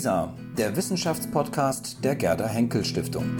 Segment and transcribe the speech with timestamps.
[0.00, 3.36] WISA, der Wissenschaftspodcast der Gerda Henkel Stiftung.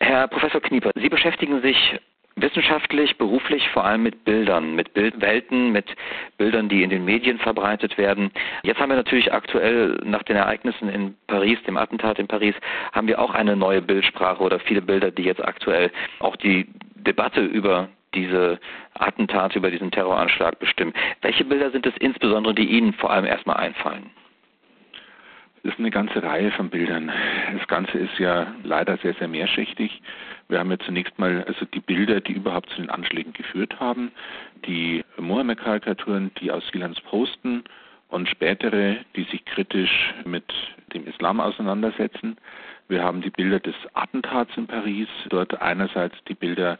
[0.00, 1.78] Herr Professor Knieper, Sie beschäftigen sich
[2.36, 5.86] wissenschaftlich, beruflich vor allem mit Bildern, mit Bildwelten, mit
[6.36, 8.30] Bildern, die in den Medien verbreitet werden.
[8.64, 12.54] Jetzt haben wir natürlich aktuell nach den Ereignissen in Paris, dem Attentat in Paris,
[12.92, 17.40] haben wir auch eine neue Bildsprache oder viele Bilder, die jetzt aktuell auch die Debatte
[17.40, 18.58] über diese
[18.94, 20.92] Attentate, über diesen Terroranschlag bestimmen.
[21.20, 24.10] Welche Bilder sind es insbesondere, die Ihnen vor allem erstmal einfallen?
[25.64, 27.12] Es ist eine ganze Reihe von Bildern.
[27.56, 30.02] Das Ganze ist ja leider sehr, sehr mehrschichtig.
[30.48, 34.10] Wir haben ja zunächst mal also die Bilder, die überhaupt zu den Anschlägen geführt haben,
[34.66, 37.62] die Mohammed-Karikaturen, die aus Silans posten
[38.08, 40.44] und spätere, die sich kritisch mit
[40.94, 42.36] dem Islam auseinandersetzen.
[42.88, 46.78] Wir haben die Bilder des Attentats in Paris, dort einerseits die Bilder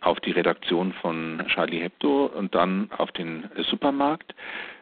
[0.00, 4.34] auf die Redaktion von Charlie Hebdo und dann auf den Supermarkt.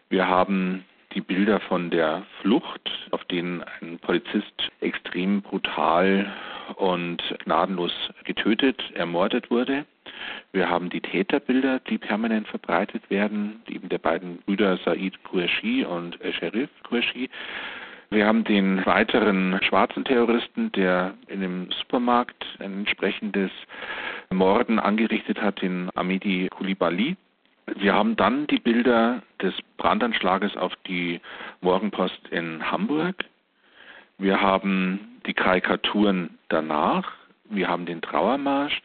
[0.09, 6.31] Wir haben die Bilder von der Flucht, auf denen ein Polizist extrem brutal
[6.77, 7.93] und gnadenlos
[8.25, 9.87] getötet, ermordet wurde.
[10.53, 16.19] Wir haben die Täterbilder, die permanent verbreitet werden, eben der beiden Brüder Said Qureshi und
[16.39, 17.31] Sherif Qureshi.
[18.11, 23.51] Wir haben den weiteren schwarzen Terroristen, der in dem Supermarkt ein entsprechendes
[24.31, 27.17] Morden angerichtet hat, den Amidi Koulibaly.
[27.77, 31.21] Wir haben dann die Bilder des Brandanschlages auf die
[31.61, 33.25] Morgenpost in Hamburg.
[34.17, 37.18] Wir haben die Karikaturen danach.
[37.51, 38.83] Wir haben den Trauermarsch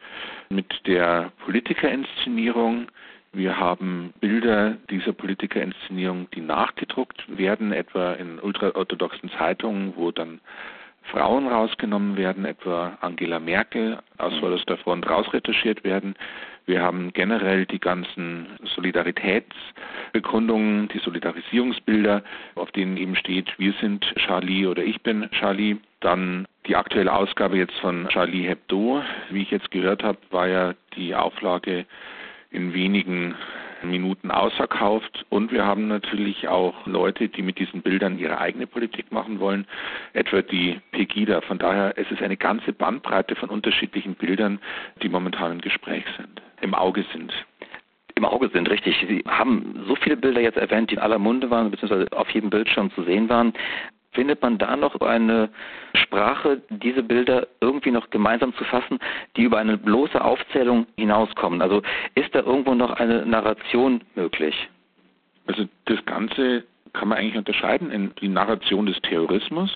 [0.48, 2.86] mit der Politikerinszenierung.
[3.32, 10.40] Wir haben Bilder dieser Politikerinszenierung, die nachgedruckt werden, etwa in ultraorthodoxen Zeitungen, wo dann
[11.10, 16.16] Frauen rausgenommen werden, etwa Angela Merkel aus vorderster Front rausretuschiert werden.
[16.66, 24.66] Wir haben generell die ganzen Solidaritätsbekundungen, die Solidarisierungsbilder, auf denen eben steht, wir sind Charlie
[24.66, 25.76] oder ich bin Charlie.
[26.00, 30.74] Dann die aktuelle Ausgabe jetzt von Charlie Hebdo, wie ich jetzt gehört habe, war ja
[30.96, 31.84] die Auflage
[32.50, 33.34] in wenigen
[33.82, 35.26] Minuten ausverkauft.
[35.28, 39.66] Und wir haben natürlich auch Leute, die mit diesen Bildern ihre eigene Politik machen wollen,
[40.14, 41.40] etwa die Pegida.
[41.42, 44.58] Von daher es ist eine ganze Bandbreite von unterschiedlichen Bildern,
[45.02, 47.34] die momentan im Gespräch sind, im Auge sind
[48.16, 49.04] im Auge sind, richtig.
[49.08, 52.50] Sie haben so viele Bilder jetzt erwähnt, die in aller Munde waren, beziehungsweise auf jedem
[52.50, 53.52] Bildschirm zu sehen waren.
[54.14, 55.50] Findet man da noch eine
[55.94, 58.98] Sprache, diese Bilder irgendwie noch gemeinsam zu fassen,
[59.36, 61.60] die über eine bloße Aufzählung hinauskommen?
[61.60, 61.82] Also
[62.14, 64.54] ist da irgendwo noch eine Narration möglich?
[65.46, 69.74] Also das Ganze kann man eigentlich unterscheiden in die Narration des Terrorismus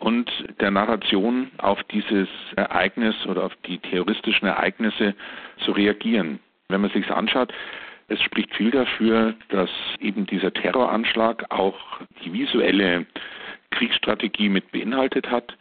[0.00, 0.30] und
[0.60, 5.14] der Narration auf dieses Ereignis oder auf die terroristischen Ereignisse
[5.64, 6.40] zu reagieren.
[6.68, 7.52] Wenn man sich anschaut,
[8.08, 9.70] es spricht viel dafür, dass
[10.00, 11.78] eben dieser Terroranschlag auch
[12.24, 13.06] die visuelle
[13.76, 15.56] Kriegsstrategie mit beinhaltet hat,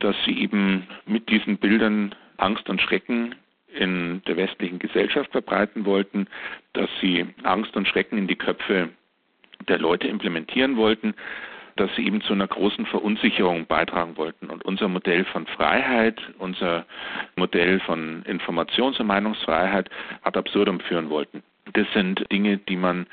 [0.00, 3.34] dass sie eben mit diesen Bildern Angst und Schrecken
[3.74, 6.26] in der westlichen Gesellschaft verbreiten wollten,
[6.72, 8.88] dass sie Angst und Schrecken in die Köpfe
[9.68, 11.14] der Leute implementieren wollten,
[11.76, 14.46] dass sie eben zu einer großen Verunsicherung beitragen wollten.
[14.50, 16.86] Und unser Modell von Freiheit, unser
[17.36, 19.88] Modell von Informations- und Meinungsfreiheit
[20.22, 21.42] ad absurdum führen wollten.
[21.74, 23.06] Das sind Dinge, die man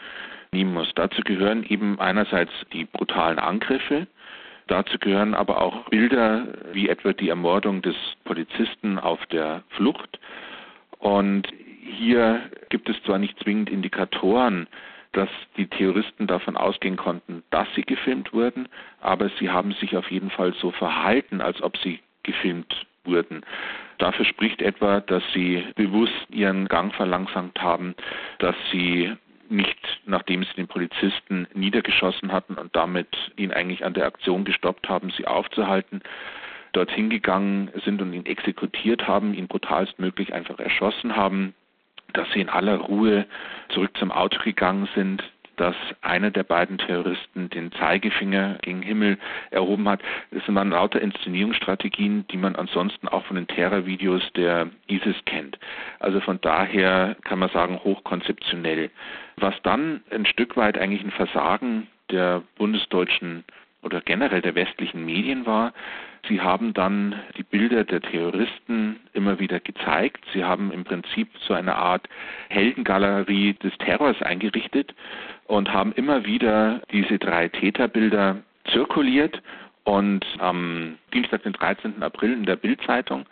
[0.51, 0.91] nehmen muss.
[0.95, 4.07] Dazu gehören eben einerseits die brutalen Angriffe,
[4.67, 10.19] Dazu gehören aber auch Bilder wie etwa die Ermordung des Polizisten auf der Flucht.
[10.99, 11.47] Und
[11.81, 14.67] hier gibt es zwar nicht zwingend Indikatoren,
[15.11, 18.67] dass die Terroristen davon ausgehen konnten, dass sie gefilmt wurden,
[19.01, 23.43] aber sie haben sich auf jeden Fall so verhalten, als ob sie gefilmt wurden.
[23.97, 27.95] Dafür spricht etwa, dass sie bewusst ihren Gang verlangsamt haben,
[28.39, 29.13] dass sie
[29.49, 33.07] nicht, nachdem sie den Polizisten niedergeschossen hatten und damit
[33.37, 36.01] ihn eigentlich an der Aktion gestoppt haben, sie aufzuhalten,
[36.73, 41.53] dorthin gegangen sind und ihn exekutiert haben, ihn brutalstmöglich einfach erschossen haben,
[42.13, 43.25] dass sie in aller Ruhe
[43.69, 45.23] zurück zum Auto gegangen sind,
[45.57, 49.17] dass einer der beiden Terroristen den Zeigefinger gegen Himmel
[49.51, 50.01] erhoben hat.
[50.31, 55.57] Das sind dann lauter Inszenierungsstrategien, die man ansonsten auch von den Terrorvideos der ISIS kennt.
[55.99, 58.89] Also von daher kann man sagen, hochkonzeptionell.
[59.37, 63.43] Was dann ein Stück weit eigentlich ein Versagen der bundesdeutschen
[63.85, 65.71] oder generell der westlichen Medien war.
[66.27, 70.25] Sie haben dann die Bilder der Terroristen immer wieder gezeigt.
[70.33, 72.09] Sie haben im Prinzip so eine Art
[72.49, 74.95] Heldengalerie des Terrors eingerichtet
[75.45, 78.37] und haben immer wieder diese drei Täterbilder
[78.71, 79.41] zirkuliert.
[79.83, 82.01] Und am Dienstag, den 13.
[82.01, 83.27] April in der Bildzeitung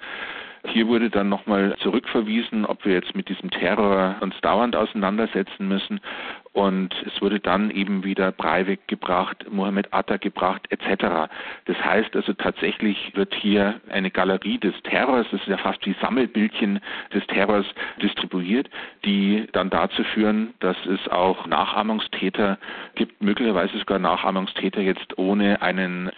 [0.66, 6.00] Hier wurde dann nochmal zurückverwiesen, ob wir jetzt mit diesem Terror uns dauernd auseinandersetzen müssen.
[6.54, 11.30] Und es wurde dann eben wieder Breivik gebracht, Mohammed Atta gebracht, etc.
[11.66, 15.96] Das heißt also tatsächlich wird hier eine Galerie des Terrors, das ist ja fast wie
[16.00, 16.80] Sammelbildchen
[17.14, 17.66] des Terrors
[18.02, 18.70] distribuiert,
[19.04, 22.58] die dann dazu führen, dass es auch Nachahmungstäter
[22.96, 26.12] gibt, möglicherweise sogar Nachahmungstäter jetzt ohne einen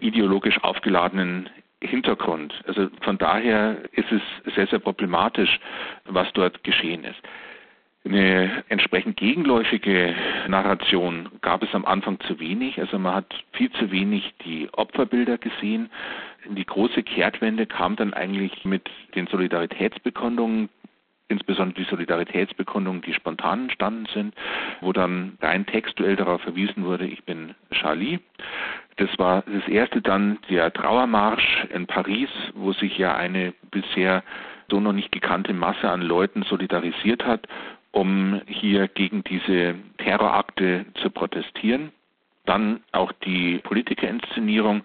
[0.00, 1.50] ideologisch aufgeladenen
[1.82, 2.54] Hintergrund.
[2.66, 5.58] Also von daher ist es sehr, sehr problematisch,
[6.04, 7.20] was dort geschehen ist.
[8.04, 10.14] Eine entsprechend gegenläufige
[10.48, 12.80] Narration gab es am Anfang zu wenig.
[12.80, 15.90] Also man hat viel zu wenig die Opferbilder gesehen.
[16.48, 20.70] Die große Kehrtwende kam dann eigentlich mit den Solidaritätsbekundungen,
[21.30, 24.34] insbesondere die Solidaritätsbekundungen, die spontan entstanden sind,
[24.80, 28.18] wo dann rein textuell darauf verwiesen wurde, ich bin Charlie.
[28.96, 34.22] Das war das erste dann der Trauermarsch in Paris, wo sich ja eine bisher
[34.70, 37.46] so noch nicht gekannte Masse an Leuten solidarisiert hat,
[37.92, 41.92] um hier gegen diese Terrorakte zu protestieren.
[42.46, 44.82] Dann auch die Politikerinszenierung,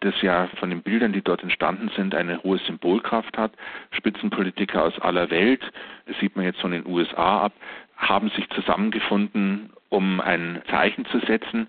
[0.00, 3.52] das ja von den Bildern, die dort entstanden sind, eine hohe Symbolkraft hat.
[3.90, 5.62] Spitzenpolitiker aus aller Welt,
[6.06, 7.52] das sieht man jetzt von den USA ab,
[7.96, 11.66] haben sich zusammengefunden, um ein Zeichen zu setzen.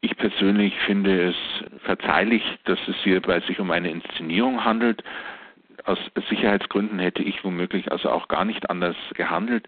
[0.00, 1.36] Ich persönlich finde es
[1.84, 5.02] verzeihlich, dass es hierbei sich um eine Inszenierung handelt.
[5.84, 9.66] Aus Sicherheitsgründen hätte ich womöglich also auch gar nicht anders gehandelt.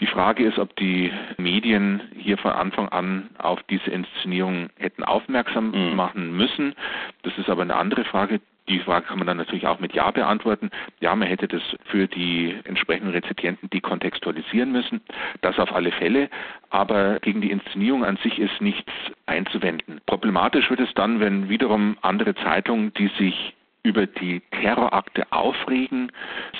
[0.00, 5.72] Die Frage ist, ob die Medien hier von Anfang an auf diese Inszenierung hätten aufmerksam
[5.72, 5.96] mhm.
[5.96, 6.74] machen müssen.
[7.22, 8.40] Das ist aber eine andere Frage.
[8.68, 10.70] Die Frage kann man dann natürlich auch mit Ja beantworten.
[11.00, 15.00] Ja, man hätte das für die entsprechenden Rezipienten dekontextualisieren müssen.
[15.40, 16.28] Das auf alle Fälle.
[16.68, 18.92] Aber gegen die Inszenierung an sich ist nichts
[19.26, 20.00] einzuwenden.
[20.04, 26.12] Problematisch wird es dann, wenn wiederum andere Zeitungen, die sich über die Terrorakte aufregen,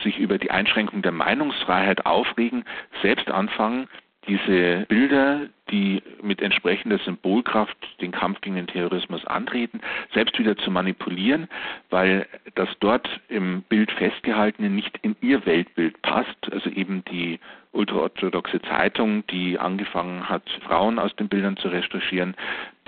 [0.03, 2.65] sich über die Einschränkung der Meinungsfreiheit aufregen,
[3.03, 3.89] selbst anfangen,
[4.29, 9.81] diese Bilder, die mit entsprechender Symbolkraft den Kampf gegen den Terrorismus antreten,
[10.13, 11.49] selbst wieder zu manipulieren,
[11.89, 16.53] weil das dort im Bild festgehaltene nicht in ihr Weltbild passt.
[16.53, 17.41] Also eben die
[17.73, 22.35] ultraorthodoxe Zeitung, die angefangen hat, Frauen aus den Bildern zu recherchieren,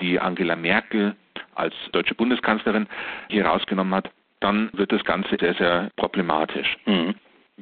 [0.00, 1.17] die Angela Merkel
[1.55, 2.87] als deutsche Bundeskanzlerin
[3.29, 4.11] hier rausgenommen hat,
[4.41, 6.77] dann wird das Ganze sehr, sehr problematisch.
[6.87, 7.15] Mhm.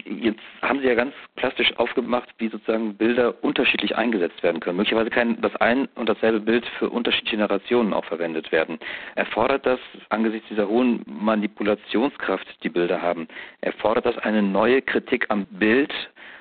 [0.05, 4.77] Jetzt haben Sie ja ganz plastisch aufgemacht, wie sozusagen Bilder unterschiedlich eingesetzt werden können.
[4.77, 8.79] Möglicherweise kann das ein und dasselbe Bild für unterschiedliche Generationen auch verwendet werden.
[9.17, 13.29] Erfordert das angesichts dieser hohen Manipulationskraft, die Bilder haben,
[13.61, 15.93] erfordert das eine neue Kritik am Bild,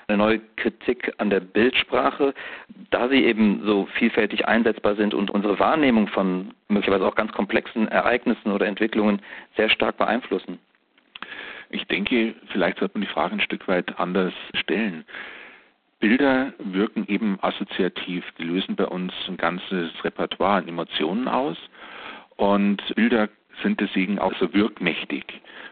[0.09, 2.33] eine neue Kritik an der Bildsprache,
[2.91, 7.89] da sie eben so vielfältig einsetzbar sind und unsere Wahrnehmung von möglicherweise auch ganz komplexen
[7.89, 9.21] Ereignissen oder Entwicklungen
[9.57, 10.59] sehr stark beeinflussen?
[11.71, 15.03] Ich denke, vielleicht sollte man die Frage ein Stück weit anders stellen.
[15.99, 18.23] Bilder wirken eben assoziativ.
[18.37, 21.57] Die lösen bei uns ein ganzes Repertoire an Emotionen aus.
[22.37, 23.27] Und Bilder
[23.63, 25.25] sind deswegen auch so wirkmächtig,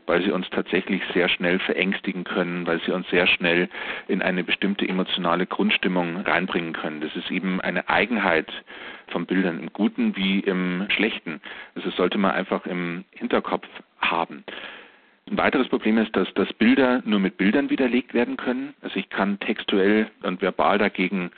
[0.05, 3.69] weil sie uns tatsächlich sehr schnell verängstigen können, weil sie uns sehr schnell
[4.07, 7.01] in eine bestimmte emotionale Grundstimmung reinbringen können.
[7.01, 8.51] Das ist eben eine Eigenheit
[9.07, 11.41] von Bildern im Guten wie im Schlechten.
[11.75, 13.67] Also das sollte man einfach im Hinterkopf
[13.99, 14.43] haben.
[15.29, 18.75] Ein weiteres Problem ist, dass, dass Bilder nur mit Bildern widerlegt werden können.
[18.81, 21.31] Also ich kann textuell und verbal dagegen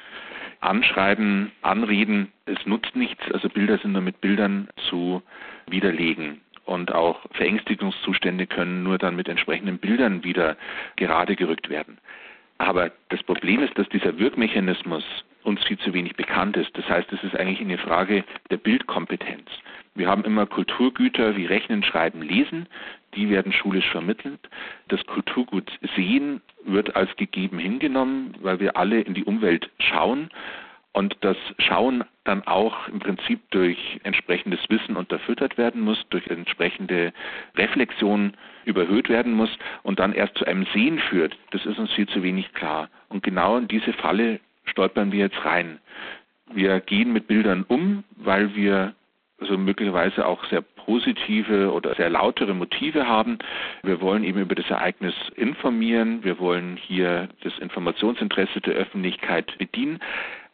[0.60, 2.32] anschreiben, anreden.
[2.46, 3.24] Es nutzt nichts.
[3.32, 5.22] Also Bilder sind nur mit Bildern zu
[5.68, 6.42] widerlegen.
[6.66, 10.58] Und auch Verängstigungszustände können nur dann mit entsprechenden Bildern wieder
[10.98, 11.98] gerade gerückt werden.
[12.58, 15.04] Aber das Problem ist, dass dieser Wirkmechanismus
[15.44, 16.78] uns viel zu wenig bekannt ist.
[16.78, 19.50] Das heißt, es ist eigentlich eine Frage der Bildkompetenz.
[19.96, 22.68] Wir haben immer Kulturgüter wie Rechnen, Schreiben, Lesen,
[23.16, 24.40] die werden schulisch vermittelt.
[24.88, 30.30] Das Kulturgut Sehen wird als gegeben hingenommen, weil wir alle in die Umwelt schauen
[30.98, 37.14] und das Schauen dann auch im Prinzip durch entsprechendes Wissen unterfüttert werden muss, durch entsprechende
[37.56, 38.34] Reflexion
[38.66, 39.52] überhöht werden muss
[39.84, 41.38] und dann erst zu einem Sehen führt.
[41.52, 42.90] Das ist uns viel zu wenig klar.
[43.10, 45.80] Und genau in diese Falle stolpern wir jetzt rein.
[46.52, 48.96] Wir gehen mit Bildern um, weil wir
[49.40, 53.38] also möglicherweise auch sehr positive oder sehr lautere Motive haben.
[53.84, 56.24] Wir wollen eben über das Ereignis informieren.
[56.24, 60.00] Wir wollen hier das Informationsinteresse der Öffentlichkeit bedienen.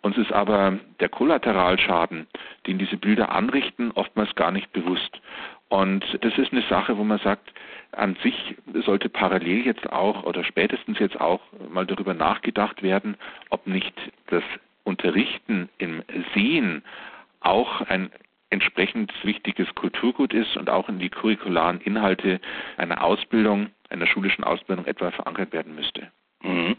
[0.01, 2.27] Uns ist aber der Kollateralschaden,
[2.67, 5.21] den diese Bilder anrichten, oftmals gar nicht bewusst.
[5.69, 7.53] Und das ist eine Sache, wo man sagt,
[7.93, 13.15] an sich sollte parallel jetzt auch oder spätestens jetzt auch mal darüber nachgedacht werden,
[13.49, 13.93] ob nicht
[14.27, 14.43] das
[14.83, 16.83] Unterrichten im Sehen
[17.39, 18.11] auch ein
[18.53, 22.39] entsprechend wichtiges Kulturgut ist und auch in die curricularen Inhalte
[22.77, 26.12] einer Ausbildung einer schulischen Ausbildung etwa verankert werden müsste.
[26.41, 26.75] Mhm.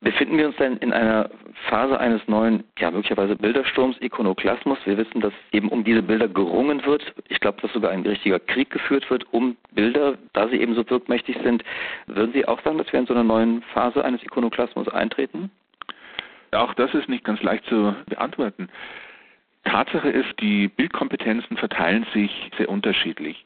[0.00, 1.30] Befinden wir uns denn in einer
[1.70, 4.78] Phase eines neuen, ja möglicherweise Bildersturms, Ikonoklasmus?
[4.84, 7.14] Wir wissen, dass eben um diese Bilder gerungen wird.
[7.28, 10.88] Ich glaube, dass sogar ein richtiger Krieg geführt wird um Bilder, da sie eben so
[10.90, 11.64] wirkmächtig sind.
[12.06, 15.50] Würden Sie auch sagen, dass wir in so einer neuen Phase eines Ikonoklasmus eintreten?
[16.52, 18.68] Auch das ist nicht ganz leicht zu beantworten.
[19.64, 23.44] Tatsache ist, die Bildkompetenzen verteilen sich sehr unterschiedlich.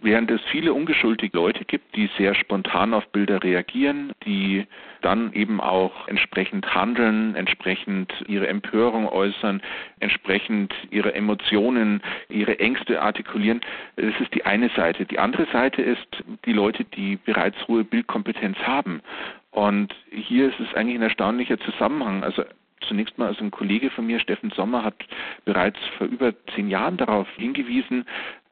[0.00, 4.64] Während es viele ungeschuldige Leute gibt, die sehr spontan auf Bilder reagieren, die
[5.00, 9.60] dann eben auch entsprechend handeln, entsprechend ihre Empörung äußern,
[9.98, 13.60] entsprechend ihre Emotionen, ihre Ängste artikulieren.
[13.96, 15.04] Das ist die eine Seite.
[15.04, 16.06] Die andere Seite ist
[16.44, 19.02] die Leute, die bereits hohe Bildkompetenz haben.
[19.50, 22.22] Und hier ist es eigentlich ein erstaunlicher Zusammenhang.
[22.22, 22.44] Also
[22.88, 24.96] zunächst mal, also ein Kollege von mir, Steffen Sommer, hat
[25.44, 28.04] bereits vor über zehn Jahren darauf hingewiesen,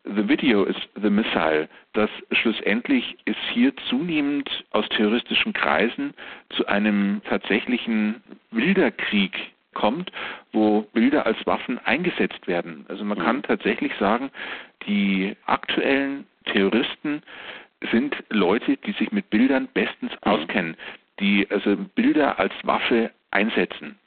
[0.05, 6.15] The Video is the Missile, dass schlussendlich es hier zunehmend aus terroristischen Kreisen
[6.51, 9.33] zu einem tatsächlichen Bilderkrieg
[9.75, 10.13] kommt,
[10.53, 12.87] wo Bilder als Waffen eingesetzt werden.
[12.89, 13.43] Also man kann mhm.
[13.43, 14.31] tatsächlich sagen,
[14.87, 17.23] die aktuellen Terroristen
[17.91, 20.19] sind Leute, die sich mit Bildern bestens mhm.
[20.33, 20.77] auskennen,
[21.19, 23.99] die also Bilder als Waffe einsetzen.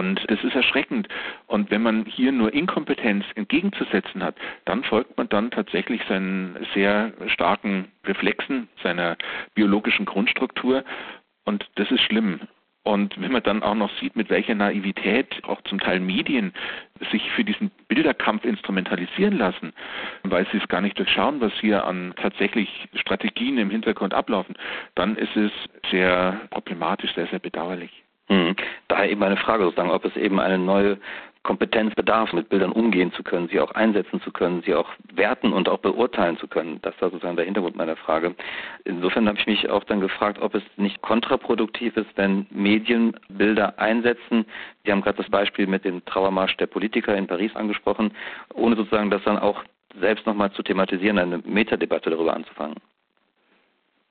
[0.00, 1.08] Und das ist erschreckend.
[1.46, 7.12] Und wenn man hier nur Inkompetenz entgegenzusetzen hat, dann folgt man dann tatsächlich seinen sehr
[7.26, 9.18] starken Reflexen, seiner
[9.54, 10.84] biologischen Grundstruktur.
[11.44, 12.40] Und das ist schlimm.
[12.82, 16.54] Und wenn man dann auch noch sieht, mit welcher Naivität auch zum Teil Medien
[17.12, 19.74] sich für diesen Bilderkampf instrumentalisieren lassen,
[20.22, 24.54] weil sie es gar nicht durchschauen, was hier an tatsächlich Strategien im Hintergrund ablaufen,
[24.94, 25.52] dann ist es
[25.90, 27.99] sehr problematisch, sehr, sehr bedauerlich.
[28.30, 28.54] Mhm.
[28.88, 30.98] Daher eben eine Frage sozusagen, ob es eben eine neue
[31.42, 35.52] Kompetenz bedarf, mit Bildern umgehen zu können, sie auch einsetzen zu können, sie auch werten
[35.52, 36.78] und auch beurteilen zu können.
[36.82, 38.34] Das war sozusagen der Hintergrund meiner Frage.
[38.84, 43.78] Insofern habe ich mich auch dann gefragt, ob es nicht kontraproduktiv ist, wenn Medien Bilder
[43.78, 44.44] einsetzen.
[44.84, 48.12] Sie haben gerade das Beispiel mit dem Trauermarsch der Politiker in Paris angesprochen,
[48.54, 49.64] ohne sozusagen das dann auch
[49.98, 52.76] selbst nochmal zu thematisieren, eine Metadebatte darüber anzufangen.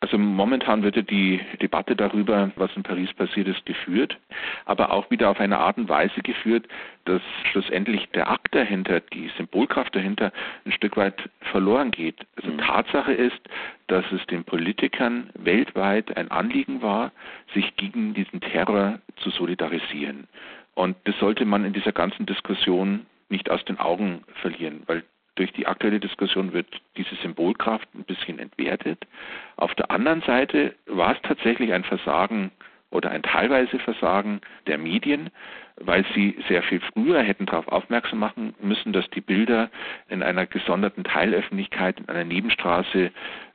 [0.01, 4.17] Also momentan wird ja die Debatte darüber, was in Paris passiert ist, geführt,
[4.63, 6.67] aber auch wieder auf eine Art und Weise geführt,
[7.03, 10.31] dass schlussendlich der Akt dahinter, die Symbolkraft dahinter
[10.65, 12.15] ein Stück weit verloren geht.
[12.37, 12.59] Also mhm.
[12.59, 13.41] Tatsache ist,
[13.87, 17.11] dass es den Politikern weltweit ein Anliegen war,
[17.53, 20.27] sich gegen diesen Terror zu solidarisieren.
[20.75, 25.03] Und das sollte man in dieser ganzen Diskussion nicht aus den Augen verlieren, weil
[25.39, 26.67] durch die aktuelle Diskussion wird
[26.97, 29.07] diese Symbolkraft ein bisschen entwertet.
[29.55, 32.51] Auf der anderen Seite war es tatsächlich ein Versagen
[32.91, 35.29] oder ein teilweise Versagen der Medien,
[35.77, 39.69] weil sie sehr viel früher hätten darauf aufmerksam machen müssen, dass die Bilder
[40.09, 43.11] in einer gesonderten Teilöffentlichkeit in einer Nebenstraße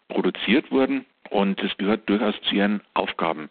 [0.08, 3.50] produziert wurden und es gehört durchaus zu ihren Aufgaben.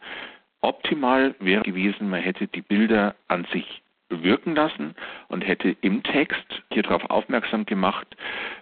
[0.62, 4.96] Optimal wäre gewesen, man hätte die Bilder an sich wirken lassen
[5.28, 8.08] und hätte im Text hier darauf aufmerksam gemacht,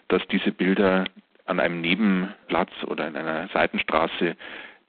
[0.07, 1.05] dass diese Bilder
[1.45, 4.36] an einem Nebenplatz oder in einer Seitenstraße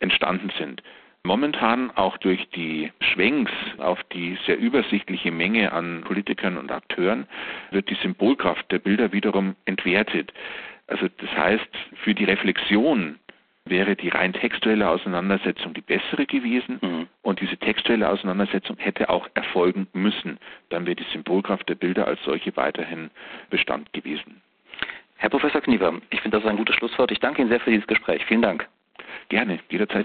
[0.01, 0.83] entstanden sind.
[1.25, 7.27] Momentan auch durch die Schwenks auf die sehr übersichtliche Menge an Politikern und Akteuren
[7.71, 10.33] wird die Symbolkraft der Bilder wiederum entwertet.
[10.89, 11.69] Also das heißt,
[12.03, 13.21] für die Reflexion
[13.73, 17.09] wäre die rein textuelle Auseinandersetzung die bessere gewesen mhm.
[17.23, 20.39] und diese textuelle Auseinandersetzung hätte auch erfolgen müssen.
[20.69, 23.11] Dann wäre die Symbolkraft der Bilder als solche weiterhin
[23.49, 24.43] Bestand gewesen.
[25.17, 27.11] Herr Professor Kniever, ich finde das ein gutes Schlusswort.
[27.11, 28.25] Ich danke Ihnen sehr für dieses Gespräch.
[28.27, 28.69] Vielen Dank.
[29.31, 30.01] Gerne, jederzeit.